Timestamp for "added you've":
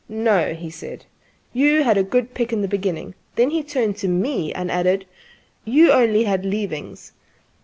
4.71-5.91